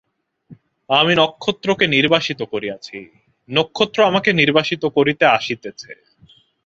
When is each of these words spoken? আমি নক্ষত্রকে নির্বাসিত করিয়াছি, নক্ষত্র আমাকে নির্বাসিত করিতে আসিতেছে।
আমি 0.89 1.13
নক্ষত্রকে 1.17 1.85
নির্বাসিত 1.87 2.39
করিয়াছি, 2.43 2.97
নক্ষত্র 3.49 3.99
আমাকে 4.05 4.29
নির্বাসিত 4.33 4.83
করিতে 4.97 5.25
আসিতেছে। 5.37 5.91